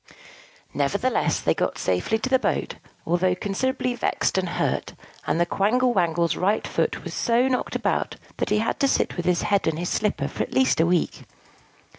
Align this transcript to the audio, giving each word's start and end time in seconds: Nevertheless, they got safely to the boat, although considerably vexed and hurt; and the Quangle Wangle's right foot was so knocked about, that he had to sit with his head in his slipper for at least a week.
Nevertheless, 0.73 1.39
they 1.41 1.53
got 1.53 1.77
safely 1.77 2.17
to 2.17 2.27
the 2.31 2.39
boat, 2.39 2.73
although 3.05 3.35
considerably 3.35 3.93
vexed 3.93 4.35
and 4.39 4.49
hurt; 4.49 4.95
and 5.27 5.39
the 5.39 5.45
Quangle 5.45 5.93
Wangle's 5.93 6.35
right 6.35 6.65
foot 6.65 7.03
was 7.03 7.13
so 7.13 7.47
knocked 7.47 7.75
about, 7.75 8.15
that 8.37 8.49
he 8.49 8.57
had 8.57 8.79
to 8.79 8.87
sit 8.87 9.15
with 9.15 9.27
his 9.27 9.43
head 9.43 9.67
in 9.67 9.77
his 9.77 9.89
slipper 9.89 10.27
for 10.27 10.41
at 10.41 10.55
least 10.55 10.79
a 10.81 10.87
week. 10.87 11.21